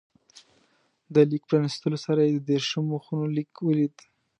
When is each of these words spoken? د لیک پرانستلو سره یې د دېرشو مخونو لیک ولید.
د 1.13 1.15
لیک 1.29 1.43
پرانستلو 1.51 1.97
سره 2.05 2.21
یې 2.25 2.31
د 2.35 2.39
دېرشو 2.49 2.79
مخونو 2.91 3.25
لیک 3.35 3.51
ولید. 3.61 3.95